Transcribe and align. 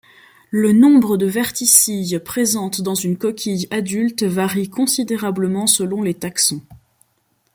Le 0.49 0.71
nombre 0.73 1.15
de 1.15 1.27
verticilles 1.27 2.19
présentes 2.25 2.81
dans 2.81 2.95
une 2.95 3.19
coquille 3.19 3.67
adulte 3.69 4.23
varie 4.23 4.67
considérablement 4.67 5.67
selon 5.67 6.01
les 6.01 6.15
taxons. 6.15 6.63